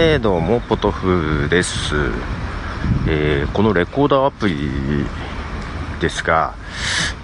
[0.00, 1.96] えー、どうも、ポトフです。
[3.08, 4.54] えー、このレコーダーアプリ
[6.00, 6.54] ですが、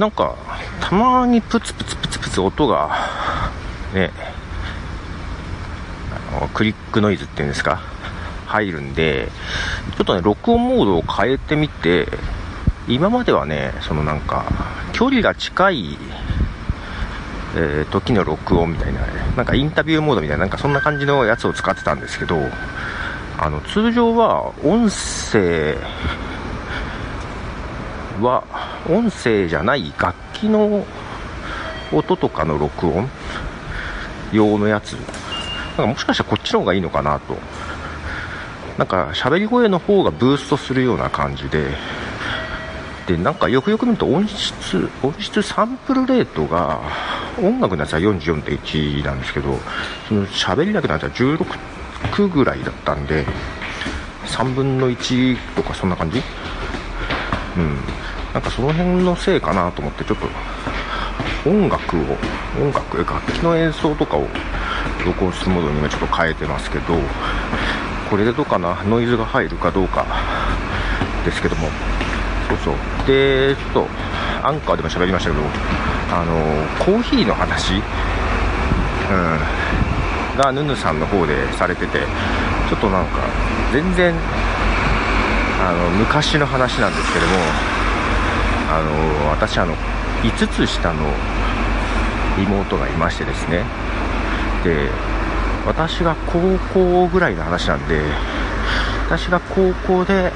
[0.00, 0.34] なんか、
[0.80, 2.90] たまにプツプツプツプツ音が、
[3.94, 4.10] ね、
[6.36, 7.80] あのクリックノイズっていうんですか、
[8.46, 9.28] 入るんで、
[9.96, 12.08] ちょっとね、録音モードを変えてみて、
[12.88, 14.46] 今まではね、そのなんか、
[14.92, 15.98] 距離が近い
[17.56, 19.00] えー、時の録音みたいな、
[19.36, 22.36] なんかインタビューモードみたいな、なんかそんな感じのやつを使ってたんですけど、
[23.38, 25.76] あの、通常は音声
[28.20, 28.44] は、
[28.88, 30.84] 音声じゃない楽器の
[31.92, 33.08] 音とかの録音
[34.32, 35.06] 用のやつ、なん
[35.76, 37.36] かもしかしたらこっちの方がいいのかなと。
[38.78, 41.68] なんか喋り声の方がブーストするような感じで、
[43.06, 46.80] で、なんかよくよく見ると音質、音質サンプルレートが、
[47.40, 49.58] 音楽のやつは44.1なんですけど、
[50.08, 53.26] その喋りだけのやつは16ぐらいだったんで、
[54.26, 56.22] 3分の1とかそんな感じ？
[57.56, 57.76] うん。
[58.32, 60.26] なんかその辺のせいかなと思って、ちょっと
[61.48, 62.00] 音楽を、
[62.60, 64.26] 音楽、楽器の演奏とかを
[65.04, 66.98] 録音するモードに今ちょっと変えてますけど、
[68.10, 70.06] これでどうかな、ノイズが入るかどうか
[71.24, 71.68] ですけども、
[72.48, 72.74] そうそう。
[73.06, 73.88] で、ちょっと、
[74.42, 75.42] アンカーでも喋りましたけど、
[76.16, 77.78] あの、コーヒーの話、う
[80.36, 81.98] ん、がヌヌさんの方でされてて、
[82.68, 83.18] ちょっとなんか、
[83.72, 84.14] 全然、
[85.60, 87.32] あの、昔の話なんですけども、
[88.70, 89.74] あの、私、あの、
[90.22, 91.02] 5つ下の
[92.38, 93.64] 妹がいましてですね、
[94.62, 94.88] で、
[95.66, 96.38] 私が高
[96.72, 98.02] 校ぐらいの話なんで、
[99.08, 100.32] 私が高校で、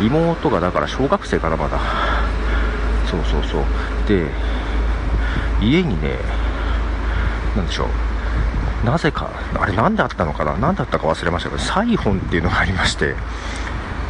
[0.00, 1.80] 妹がだから小学生かなまだ。
[3.10, 3.62] そうそうそう。
[4.06, 4.28] で
[5.60, 6.18] 家にね
[7.56, 8.86] 何でしょう。
[8.86, 10.56] なぜかあれ何であったのかな。
[10.56, 13.14] 何だったか忘れましたけどサイホンっていうのがありまして、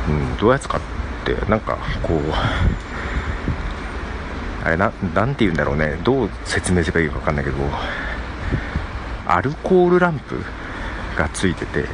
[0.08, 0.80] うん、どうやつかっ
[1.24, 2.20] てなんかこう
[4.64, 5.98] あれななんて言うんだろうね。
[6.02, 7.56] どう説明すればいいか分かんないけど
[9.28, 10.42] アルコールランプ
[11.16, 11.84] がついてて、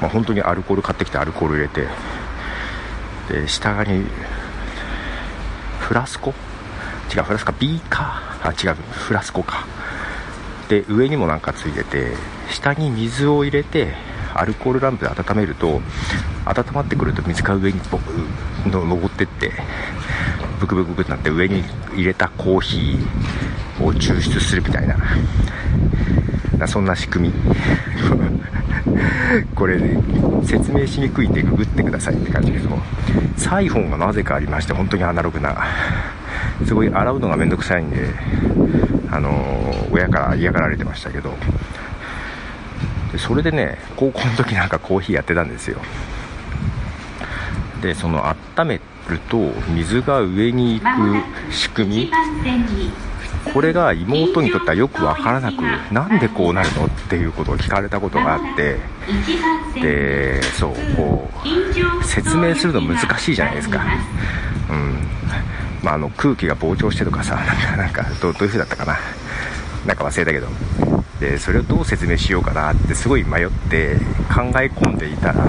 [0.00, 1.88] まあ、本当にアルコール買ってきてアルコール入れて
[3.28, 4.04] で下側に
[5.80, 6.34] フラスコ？
[7.14, 7.52] 違うフラスコ？
[7.52, 8.33] ビーカー？
[8.44, 9.66] あ違うフラスコか。
[10.68, 12.12] で上にもなんかついてて
[12.50, 13.94] 下に水を入れて
[14.34, 15.80] アルコールランプで温めると
[16.46, 17.98] 温まってくると水が上にボ
[18.70, 19.52] の登ってって
[20.60, 21.62] ブクブクブクってなって上に
[21.94, 24.96] 入れたコーヒーを抽出するみたいな。
[26.66, 27.34] そんな仕組み。
[29.54, 29.98] これ、ね、
[30.44, 32.80] 説明しにくいんでググってくださいって感じですも。
[33.36, 35.56] サイフォンがなぜかありまして本当にアナログな。
[36.66, 38.10] すごい洗うのがめんどくさいんで
[39.10, 41.34] あの親から嫌がられてましたけど。
[43.18, 45.80] それでね高校の時なんかコーヒーやってたんですよ。
[47.80, 48.26] でその
[48.58, 50.96] 温めると水が上に行
[51.46, 52.10] く仕組み。
[53.52, 55.62] これが妹にとってはよく分からなく
[55.92, 58.78] なんでこうなるのっていうことを聞かれたことがあって
[59.80, 63.84] でそうこう説明するの難しいじゃないですか、
[64.70, 65.08] うん。
[65.82, 68.98] まあ、あの空気が膨張してとかさなんかなんかどういう風だったかな。
[69.86, 70.48] なんか忘れたけど。
[71.20, 73.96] でそれをどう説明しようかなってすごい迷って
[74.34, 75.44] 考え込んでいたら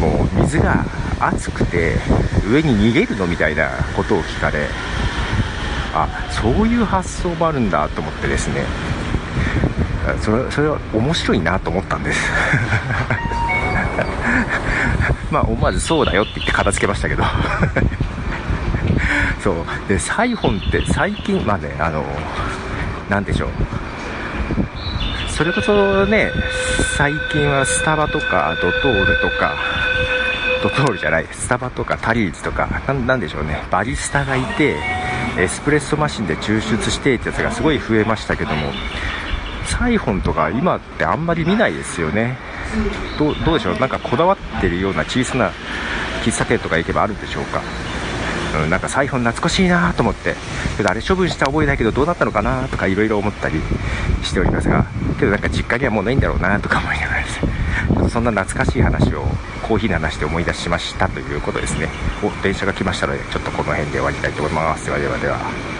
[0.00, 0.84] もう水が
[1.20, 1.96] 熱くて
[2.50, 4.66] 上に逃げるのみたいなことを聞かれ
[5.94, 8.64] あそういう発想もあるんだと思ってですね。
[10.20, 12.30] それそれは面白いなと思ったんです。
[15.30, 17.22] まあ思わずそうだよって言って片付けましたけど。
[19.42, 19.56] そう。
[19.88, 22.04] でサイフォンって最近まあねあの
[23.08, 23.48] 何でしょう。
[25.28, 26.32] それこそね
[26.96, 29.54] 最近はスタバとかドトールとか
[30.62, 32.66] ドトールじゃないスタバとかタリーズとか
[33.06, 33.62] なんでしょうね。
[33.70, 34.76] バリスタがいて
[35.38, 38.72] エスプレッソマシンで抽出してってやつがすごい増えましたけども
[39.64, 42.36] サイフォンとか今ってあんまり見ないですよね。
[43.18, 43.78] どうでしょう？
[43.78, 45.52] なんかこだわってるような小さな
[46.24, 47.62] 喫茶店とか行けばあるんでしょうか？
[48.62, 50.34] うん、なんかサイフォン懐かしいなと思って。
[50.76, 53.60] けどあれ処分した覚えないけどどうなったのかなとかいろいろ思ったり
[54.22, 54.86] しておりますが
[55.18, 57.44] けどなんか実家にはもうないんだろうなとか思いながらです。
[57.44, 57.52] ね
[58.10, 59.24] そんな懐かしい話を
[59.66, 61.88] コーヒーの話で思い出しましたということですね。
[62.22, 64.86] お電車が来ましたのでちょっとこの辺で終わりたいと思います。
[64.86, 65.77] ではではでは。